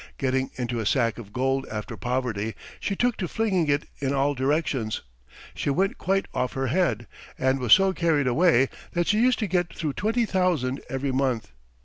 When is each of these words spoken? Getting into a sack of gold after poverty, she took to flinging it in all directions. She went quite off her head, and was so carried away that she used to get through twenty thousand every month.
Getting 0.17 0.49
into 0.55 0.79
a 0.79 0.85
sack 0.87 1.19
of 1.19 1.31
gold 1.31 1.67
after 1.71 1.95
poverty, 1.95 2.55
she 2.79 2.95
took 2.95 3.17
to 3.17 3.27
flinging 3.27 3.67
it 3.69 3.85
in 3.99 4.15
all 4.15 4.33
directions. 4.33 5.01
She 5.53 5.69
went 5.69 5.99
quite 5.99 6.25
off 6.33 6.53
her 6.53 6.65
head, 6.73 7.05
and 7.37 7.59
was 7.59 7.73
so 7.73 7.93
carried 7.93 8.25
away 8.25 8.69
that 8.93 9.05
she 9.05 9.21
used 9.21 9.37
to 9.37 9.47
get 9.47 9.71
through 9.75 9.93
twenty 9.93 10.25
thousand 10.25 10.81
every 10.89 11.11
month. 11.11 11.51